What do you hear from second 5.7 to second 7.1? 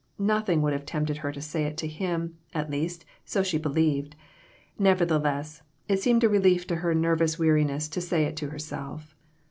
it seemed a relief to her